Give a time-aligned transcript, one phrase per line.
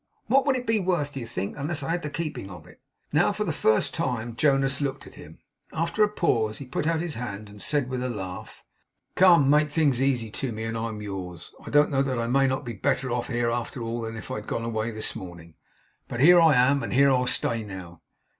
[0.25, 2.81] 'What would it be worth, do you think, unless I had the keeping of it?'
[3.13, 5.37] Now, for the first time, Jonas looked at him.
[5.71, 8.63] After a pause, he put out his hand, and said, with a laugh:
[9.13, 9.47] 'Come!
[9.47, 11.51] make things easy to me, and I'm yours.
[11.63, 14.31] I don't know that I may not be better off here, after all, than if
[14.31, 15.53] I had gone away this morning.
[16.07, 18.01] But here I am, and here I'll stay now.